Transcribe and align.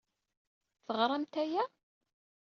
Teɣṛamt 0.85 1.33
aya? 1.43 1.63